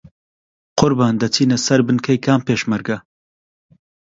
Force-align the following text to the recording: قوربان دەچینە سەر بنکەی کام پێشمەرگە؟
قوربان 0.79 1.13
دەچینە 1.21 1.57
سەر 1.65 1.79
بنکەی 1.87 2.23
کام 2.25 2.41
پێشمەرگە؟ 2.47 2.97